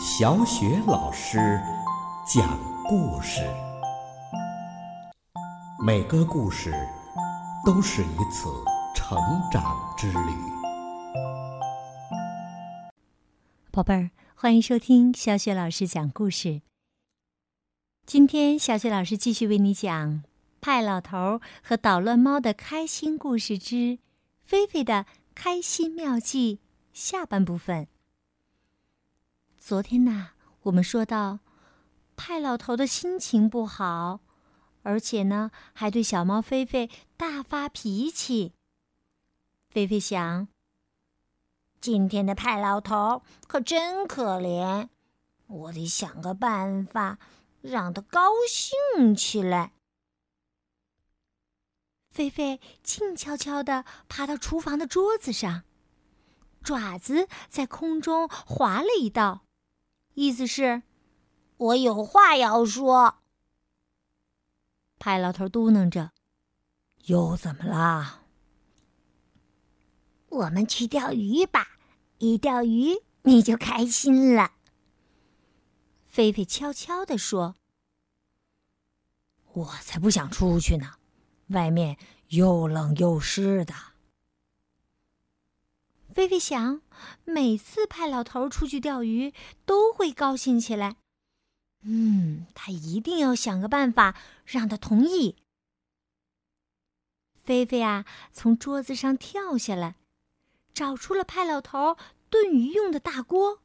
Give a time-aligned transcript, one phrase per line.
[0.00, 1.60] 小雪老师
[2.24, 3.42] 讲故事，
[5.84, 6.72] 每个故事
[7.66, 8.48] 都是一次
[8.94, 9.18] 成
[9.50, 10.30] 长之旅。
[13.72, 16.62] 宝贝儿，欢迎收听小雪老师讲故事。
[18.06, 20.10] 今天，小雪老师继续为你讲
[20.60, 23.98] 《派老头和捣乱猫的开心故事之
[24.44, 26.56] 菲菲的开心妙计》
[26.92, 27.88] 下半部分。
[29.68, 30.28] 昨天呐，
[30.62, 31.40] 我们说到，
[32.16, 34.20] 派老头的心情不好，
[34.82, 38.54] 而且呢，还对小猫菲菲大发脾气。
[39.68, 40.48] 菲菲想，
[41.82, 44.88] 今天的派老头可真可怜，
[45.46, 47.18] 我得想个办法
[47.60, 49.72] 让他高兴起来。
[52.10, 55.64] 菲菲静悄悄地爬到厨房的桌子上，
[56.62, 59.44] 爪子在空中划了一道。
[60.18, 60.82] 意思是，
[61.58, 63.18] 我有话要说。
[64.98, 66.10] 派老头嘟囔着
[67.06, 68.24] ：“又怎么啦？”
[70.30, 71.68] 我们去钓鱼吧，
[72.18, 74.54] 一钓鱼你就开心了。
[76.08, 77.54] 菲菲悄悄地说
[79.54, 80.94] ：“我才不想出去呢，
[81.50, 81.96] 外面
[82.30, 83.72] 又冷又湿的。”
[86.18, 86.82] 菲菲想，
[87.24, 89.32] 每次派老头出去钓鱼，
[89.64, 90.96] 都会高兴起来。
[91.82, 95.36] 嗯，他一定要想个办法让他同意。
[97.44, 99.94] 菲菲啊，从桌子上跳下来，
[100.74, 101.96] 找出了派老头
[102.28, 103.60] 炖鱼用的大锅。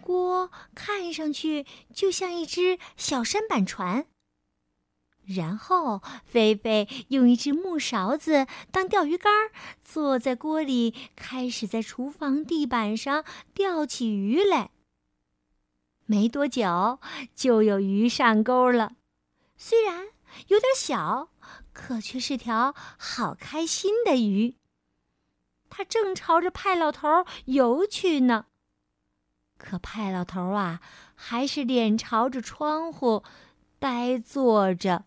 [0.00, 4.06] 锅看上去就像一只小舢板船。
[5.26, 9.50] 然后，菲菲用一只木勺子当钓鱼竿，
[9.82, 14.70] 坐在锅里，开始在厨房地板上钓起鱼来。
[16.04, 17.00] 没多久，
[17.34, 18.92] 就有鱼上钩了。
[19.56, 20.06] 虽然
[20.46, 21.30] 有点小，
[21.72, 24.56] 可却是条好开心的鱼。
[25.68, 27.08] 它正朝着派老头
[27.46, 28.46] 游去呢。
[29.58, 30.80] 可派老头啊，
[31.16, 33.24] 还是脸朝着窗户，
[33.80, 35.04] 呆坐着。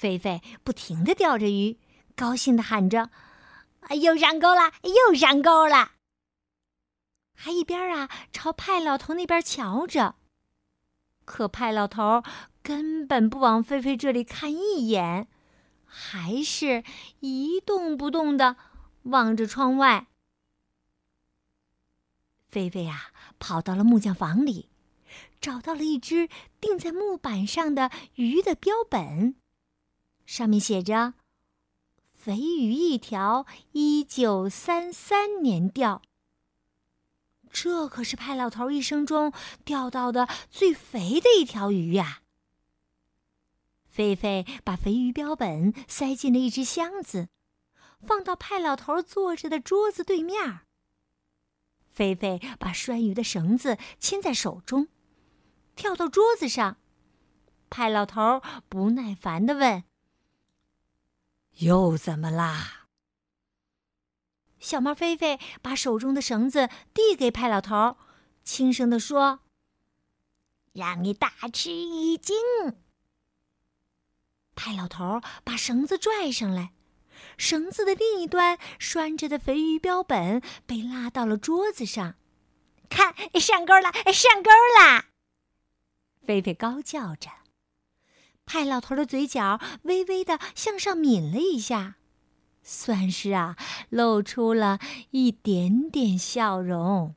[0.00, 1.78] 菲菲不停地钓着鱼，
[2.16, 3.10] 高兴地喊着
[4.00, 5.92] ：“又上钩了，又上钩了！”
[7.36, 10.14] 还一边啊朝派老头那边瞧着。
[11.26, 12.22] 可派老头
[12.62, 15.28] 根本不往菲菲这里看一眼，
[15.84, 16.82] 还是
[17.18, 18.56] 一动不动地
[19.02, 20.06] 望着窗外。
[22.48, 24.70] 菲菲呀，跑到了木匠房里，
[25.42, 29.34] 找到了一只钉在木板上的鱼的标本。
[30.30, 31.14] 上面写着
[32.14, 36.02] ：“肥鱼一条，一九三三年钓。”
[37.50, 39.32] 这可是派老头一生中
[39.64, 42.22] 钓到的最肥的一条鱼呀！
[43.84, 47.28] 菲菲把肥鱼标本塞进了一只箱子，
[48.00, 50.60] 放到派老头坐着的桌子对面。
[51.88, 54.86] 菲菲把拴鱼的绳子牵在手中，
[55.74, 56.76] 跳到桌子上。
[57.68, 59.82] 派老头不耐烦地问。
[61.60, 62.86] 又怎么啦？
[64.58, 67.96] 小猫菲菲把手中的绳子递给派老头，
[68.44, 69.40] 轻声地说
[70.72, 72.36] ：“让你大吃一惊。”
[74.54, 76.72] 派老头把绳子拽上来，
[77.38, 82.16] 绳子的另一端拴着的肥鱼标本被拉到了桌子上。
[82.90, 85.06] 看，上钩了，上钩了！
[86.26, 87.39] 菲菲高叫着。
[88.52, 91.94] 派老头的嘴角微微的向上抿了一下，
[92.64, 93.56] 算是啊，
[93.90, 94.80] 露出了
[95.10, 97.14] 一点点笑容。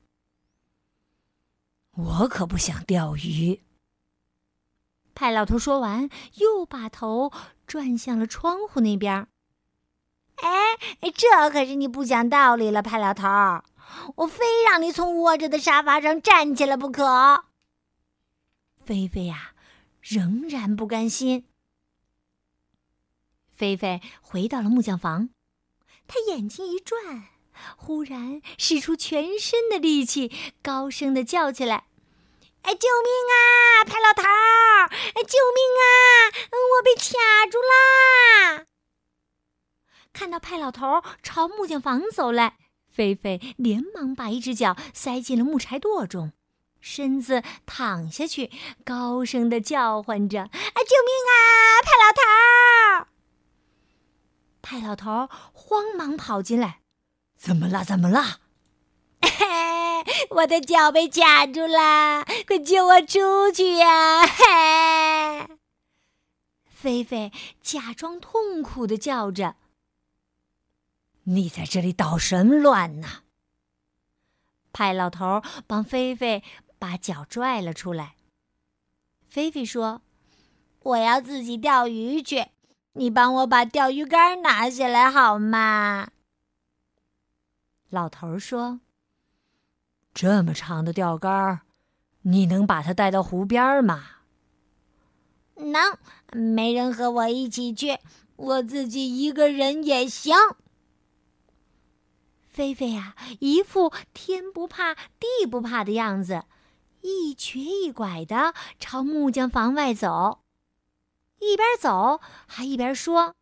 [1.96, 3.64] 我可不想钓鱼。
[5.16, 7.32] 派老头说完，又把头
[7.66, 9.28] 转向了窗户那边。
[10.36, 10.78] 哎，
[11.16, 13.28] 这可是你不讲道理了，派老头！
[14.18, 17.46] 我非让你从窝着的沙发上站起来不可。
[18.78, 19.53] 菲菲呀。
[20.04, 21.48] 仍然不甘心。
[23.52, 25.30] 菲菲回到了木匠房，
[26.08, 27.30] 他眼睛一转，
[27.78, 31.88] 忽然使出全身的力气，高声的叫起来
[32.64, 33.86] ：“哎，救命啊！
[33.86, 34.88] 派老头儿！
[34.90, 35.86] 哎，救命啊！
[36.52, 38.66] 我被卡住啦！”
[40.12, 42.58] 看到派老头朝木匠房走来，
[42.88, 46.34] 菲菲连忙把一只脚塞进了木柴垛中。
[46.86, 48.52] 身子躺下去，
[48.84, 51.80] 高声的叫唤着：“啊，救命啊！
[51.82, 53.08] 派老头！”
[54.62, 56.82] 派老头慌忙跑进来
[57.40, 57.86] ：“怎么了？
[57.86, 58.40] 怎么了？
[60.32, 64.28] ”“，我的脚被卡住了，快救我出去呀！
[64.28, 65.48] 嘿！
[66.68, 67.32] 菲菲
[67.62, 69.56] 假装痛苦的叫着
[71.24, 73.08] ：“你在这里捣什么乱呢？”
[74.76, 76.44] 派老头帮菲菲
[76.84, 78.18] 把脚拽了出来。
[79.30, 80.02] 菲菲说
[80.84, 82.48] ：“我要自己钓鱼去，
[82.92, 86.10] 你帮我把钓鱼竿拿下来好吗？”
[87.90, 88.82] 老头说
[90.14, 91.62] ：“这么长的钓竿，
[92.24, 94.04] 你能把它带到湖边吗
[95.56, 95.98] ？”“能，
[96.34, 97.98] 没人和我一起去，
[98.36, 100.36] 我自己一个人也行。”
[102.52, 106.44] 菲菲呀，一副天不怕地不怕的样子，
[107.04, 110.42] 一瘸一拐的朝木匠房外走，
[111.40, 113.36] 一边走还一边说：“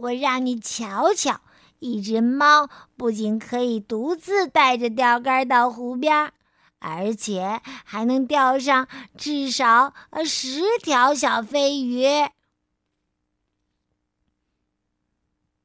[0.00, 1.40] 我让你瞧瞧。”
[1.78, 6.32] 一只猫不仅可以独自带着钓竿到湖边，
[6.78, 8.88] 而且还能钓上
[9.18, 12.06] 至少呃十条小飞鱼。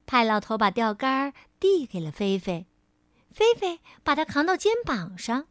[0.05, 2.67] 派老头把钓竿递给了菲菲，
[3.31, 5.47] 菲菲把它扛到肩膀上，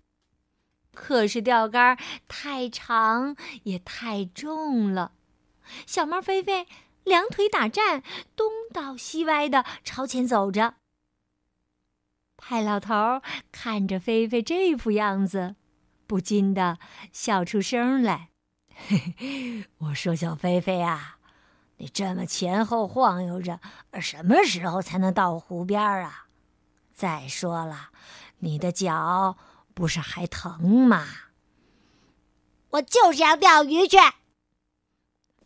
[0.93, 1.97] 可是钓竿
[2.29, 5.13] 太长也太重了，
[5.87, 6.67] 小猫菲菲。
[7.03, 8.03] 两腿打颤，
[8.37, 10.75] 东倒西歪的朝前走着。
[12.37, 15.57] 派老头看着菲菲这副样子，
[16.07, 16.79] 不禁的
[17.11, 18.29] 笑出声来。
[18.75, 21.17] 嘿嘿，我说小菲菲啊，
[21.79, 23.61] 你这么前后晃悠着，
[24.01, 26.27] 什么时候才能到湖边啊？
[26.95, 27.89] 再说了，
[28.41, 29.39] 你的脚
[29.81, 31.07] 不是还疼吗？
[32.69, 33.97] 我就是要钓鱼去。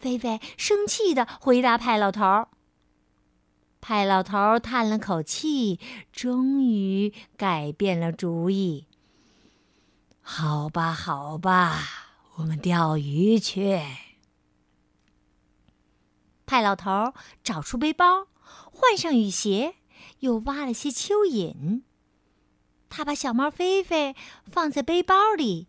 [0.00, 2.48] 菲菲生气的回答派老头儿。
[3.80, 5.78] 派老头儿叹了口气，
[6.10, 8.88] 终于改变了主意。
[10.20, 11.78] 好吧，好吧，
[12.34, 13.80] 我们钓鱼去。
[16.44, 17.14] 派老头儿
[17.44, 18.26] 找出背包，
[18.72, 19.76] 换上雨鞋，
[20.18, 21.82] 又挖了些蚯蚓。
[22.96, 24.14] 他把小猫菲菲
[24.46, 25.66] 放在背包里，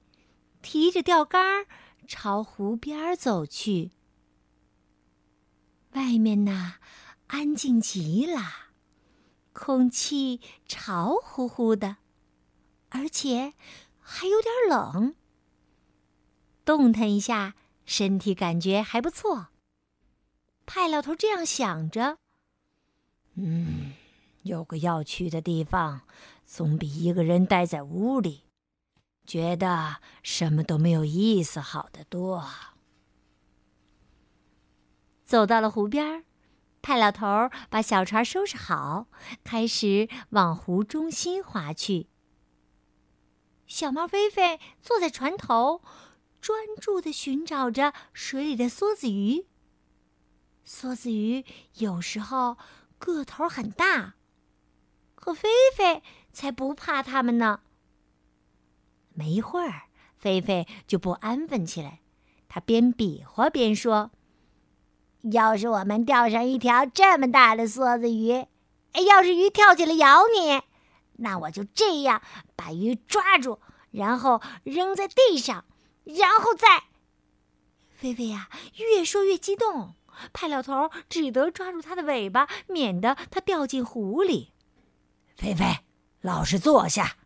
[0.62, 1.66] 提着钓竿
[2.08, 3.90] 朝湖边走去。
[5.94, 6.76] 外面呐，
[7.26, 8.42] 安静极了，
[9.54, 11.98] 空气潮乎乎的，
[12.90, 13.54] 而且
[14.00, 15.16] 还有点冷。
[16.64, 17.56] 动弹一下，
[17.88, 19.48] 身体感觉还不错。
[20.68, 22.20] 派老头这样想着
[23.34, 23.94] ：“嗯，
[24.44, 26.02] 有个要去的地方，
[26.46, 28.44] 总比一个人待在屋里，
[29.26, 32.46] 觉得什么都没有意思好得多。”
[35.26, 36.24] 走到了湖边，
[36.84, 37.26] 派老头
[37.70, 39.08] 把小船收拾好，
[39.44, 42.08] 开始往湖中心划去。
[43.66, 45.82] 小猫菲菲坐在船头，
[46.40, 49.48] 专注的寻找着水里的梭子鱼。
[50.64, 51.44] 梭子鱼
[51.74, 52.58] 有时候
[53.00, 54.14] 个头很大，
[55.16, 56.04] 可菲菲
[56.36, 57.62] 才不怕它们呢。
[59.14, 59.84] 没一会儿，
[60.18, 62.02] 菲菲就不安分起来，
[62.50, 64.12] 她边比划边说。
[65.32, 68.34] 要是我们钓上一条这么大的梭子鱼，
[68.92, 70.62] 哎，要是鱼跳起来咬你，
[71.14, 72.22] 那我就这样
[72.56, 73.60] 把鱼抓住，
[73.90, 75.66] 然后扔在地上，
[76.04, 76.84] 然后再……
[77.90, 79.96] 菲菲呀，越说越激动，
[80.32, 84.52] 派老头只得抓住他的尾巴，免得他掉进湖里。
[85.36, 85.80] 菲菲，
[86.26, 87.18] 老实坐下。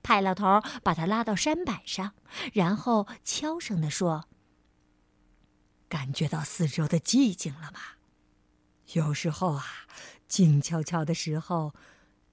[0.00, 2.12] 派老头把他拉到山板上，
[2.52, 4.28] 然后悄声地说。
[5.88, 7.80] 感觉到四周的寂静了吗？
[8.92, 9.64] 有时候啊，
[10.28, 11.74] 静悄悄的时候，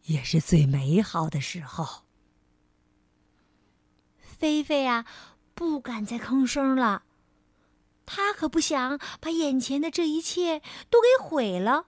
[0.03, 2.03] 也是最美好的时候。
[4.19, 5.05] 菲菲啊，
[5.55, 7.01] 不敢再吭声了，
[8.05, 10.59] 他可不想把眼前的这一切
[10.91, 11.87] 都给毁了。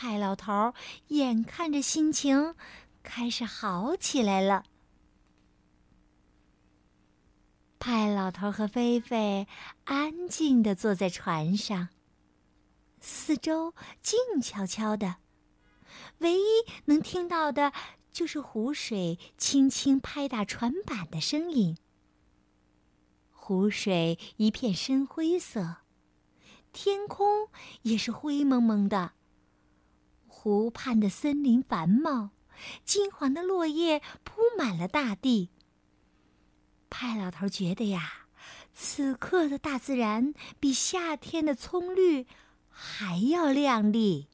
[0.00, 0.74] 派老头
[1.08, 2.54] 眼看着心情
[3.02, 4.62] 开始好起来了。
[7.80, 9.48] 派老头和菲菲
[9.86, 11.88] 安静的坐在船上，
[13.00, 15.16] 四周静悄悄的，
[16.18, 16.44] 唯一
[16.84, 17.72] 能听到的
[18.12, 21.76] 就是湖水轻轻拍打船板的声音。
[23.32, 25.78] 湖水一片深灰色，
[26.72, 27.48] 天空
[27.82, 29.14] 也是灰蒙蒙的。
[30.40, 32.30] 湖畔的森林繁茂，
[32.84, 35.50] 金黄的落叶铺满了大地。
[36.88, 38.28] 派老头觉得呀，
[38.72, 42.24] 此刻的大自然比夏天的葱绿
[42.68, 44.28] 还要亮丽。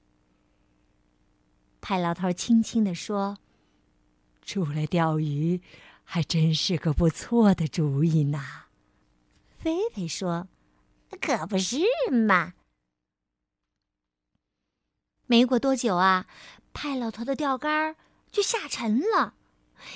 [1.81, 3.39] 派老头轻轻地说
[4.45, 5.63] ：“出来钓鱼，
[6.05, 8.45] 还真是个不错的主意呢。
[9.57, 10.49] 菲菲说
[11.19, 11.79] ：“可不是
[12.13, 12.53] 嘛。”
[15.27, 16.27] 没过多久啊，
[16.73, 17.97] 派老头的钓竿
[18.31, 19.35] 就下沉了，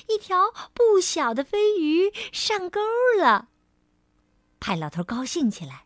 [0.09, 2.81] 一条不小的飞鱼上钩
[3.19, 3.49] 了。
[4.61, 5.85] 派老头高兴起来，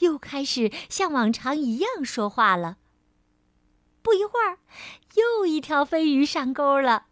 [0.00, 2.78] 又开始像往常一样说话了。
[4.02, 4.58] 不一会儿，
[5.14, 7.06] 又一条飞鱼上钩了。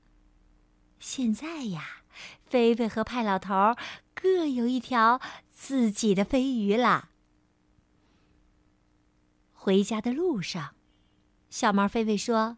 [1.00, 2.02] 现在呀，
[2.44, 3.74] 菲菲和派老头
[4.14, 5.20] 各有一条
[5.52, 7.08] 自己的飞鱼啦。
[9.54, 10.74] 回家的路上，
[11.52, 12.56] 小猫菲菲说：“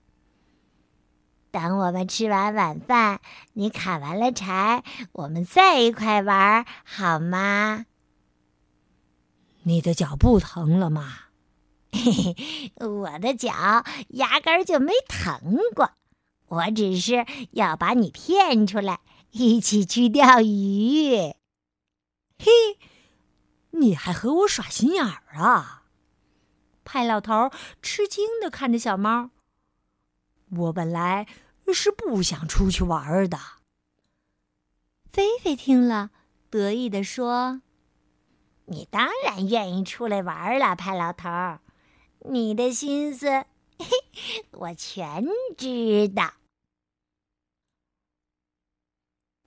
[1.50, 3.20] 等我们吃完晚饭，
[3.54, 7.86] 你砍完了柴，我们再一块玩，好吗？”
[9.64, 11.12] 你的脚不疼了吗？
[11.90, 13.50] 嘿嘿，我的脚
[14.10, 15.90] 压根儿就没疼过，
[16.46, 19.00] 我只是要把你骗出来，
[19.32, 21.34] 一起去钓鱼。
[22.38, 22.52] 嘿，
[23.72, 25.82] 你还和我耍心眼儿啊？
[26.84, 27.50] 派老头
[27.82, 29.30] 吃惊的看着小猫。
[30.50, 31.26] 我本来
[31.72, 33.38] 是不想出去玩的。
[35.12, 36.10] 菲菲听了，
[36.50, 37.62] 得意的说
[38.66, 41.28] ：“你当然愿意出来玩了，派老头。”
[42.26, 43.86] 你的心思，嘿，
[44.52, 45.26] 我全
[45.58, 46.32] 知道。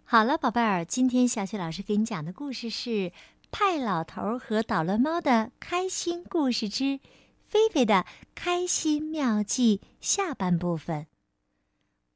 [0.03, 2.89] 好了，宝贝儿，今天小雪老师给你讲的故事是
[3.49, 6.99] 《派老头和捣乱猫的开心故事之
[7.47, 11.07] 菲菲的开心妙计》下半部分。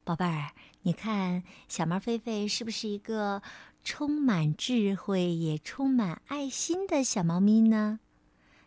[0.03, 3.41] 宝贝儿，你看小猫菲菲是不是一个
[3.81, 7.99] 充满智慧也充满爱心的小猫咪呢？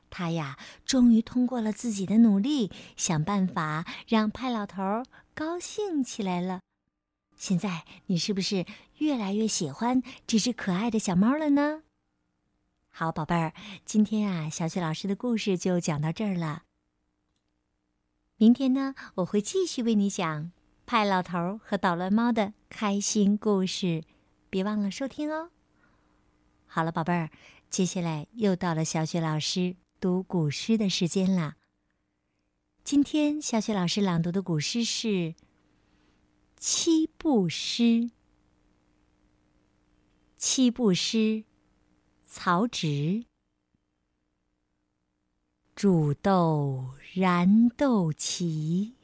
[0.09, 5.02] 它呀，终于通过了自己的努力，想办法让派老头
[5.35, 6.61] 高兴起来了。
[7.37, 8.64] 现在你是不是
[8.99, 11.83] 越来越喜欢这只可爱的小猫了呢？
[12.96, 13.52] 好，宝贝儿，
[13.84, 16.62] 今天啊，小雪老师的故事就讲到这儿了。
[18.36, 20.52] 明天呢，我会继续为你讲
[20.86, 24.04] 派老头和捣乱猫的开心故事，
[24.48, 25.50] 别忘了收听哦。
[26.66, 27.30] 好了，宝贝儿，
[27.68, 29.74] 接下来又到了小雪老师。
[29.98, 31.56] 读古诗的时间啦。
[32.84, 35.08] 今天小雪老师朗读的古诗是
[36.56, 37.82] 《七步诗》。
[40.36, 41.18] 《七步诗》，
[42.36, 43.26] 曹植。
[45.76, 48.94] 煮豆燃豆萁，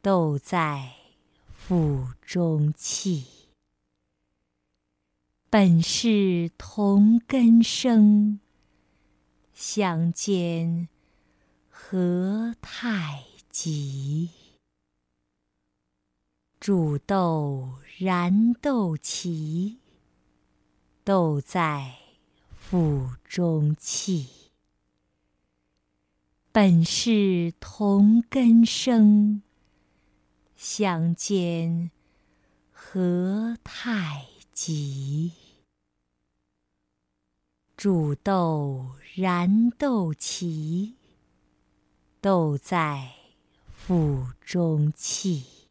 [0.00, 0.94] 豆在
[1.46, 3.26] 釜中泣。
[5.50, 8.40] 本是同根生。
[9.52, 10.88] 相煎
[11.68, 14.30] 何太急？
[16.58, 19.76] 煮豆燃豆萁，
[21.04, 22.05] 豆在
[22.68, 24.26] 腹中泣。
[26.50, 29.40] 本是同根生，
[30.56, 31.92] 相煎
[32.72, 35.30] 何太急？
[37.76, 40.94] 煮豆燃豆萁，
[42.20, 43.12] 豆在
[43.70, 45.68] 釜中泣。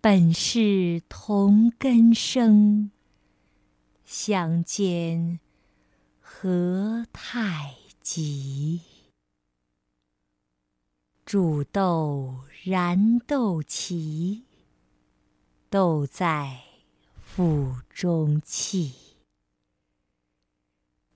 [0.00, 2.90] 本是同根生，
[4.10, 5.38] 相煎
[6.18, 8.80] 何太急？
[11.26, 14.44] 煮豆燃豆萁，
[15.68, 16.62] 豆在
[17.20, 18.94] 釜中泣。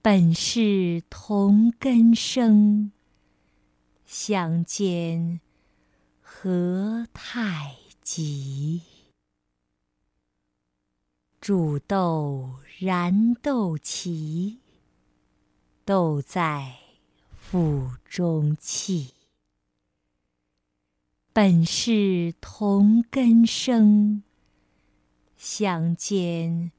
[0.03, 2.93] 本是同根生，
[4.05, 5.41] 相煎
[6.21, 8.83] 何太急？
[11.43, 14.59] 煮豆燃豆萁，
[15.85, 16.77] 豆在
[17.33, 19.13] 釜中泣。
[21.33, 24.23] 本是同根生，
[25.37, 26.71] 相煎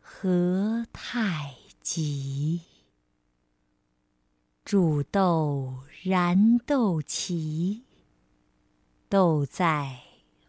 [0.00, 1.56] 何太？
[1.82, 2.60] 急，
[4.64, 7.80] 煮豆燃豆萁，
[9.08, 10.04] 豆在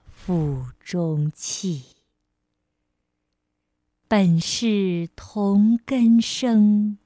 [0.06, 2.01] 釜中泣。
[4.12, 6.98] 本是同根生，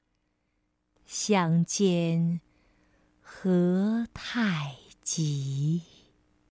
[1.06, 2.42] 相煎
[3.22, 5.84] 何太急？